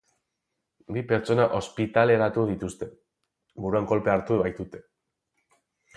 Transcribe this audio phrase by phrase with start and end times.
[0.95, 2.89] Bi pertsona ospitaleratu dituzte,
[3.67, 4.83] buruan kolpea hartu baitute.